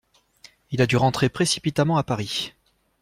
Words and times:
Il 0.71 0.81
a 0.81 0.87
dû 0.87 0.97
rentrer 0.97 1.29
précipitamment 1.29 1.97
à 1.97 2.03
Paris. 2.03 2.53